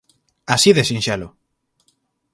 Así 0.53 0.69
de 0.77 0.83
sinxelo. 0.89 1.29